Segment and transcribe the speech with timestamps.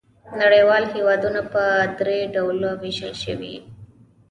[0.41, 1.63] نړیوال هېوادونه په
[1.99, 3.55] درې ډولونو وېشل شوي.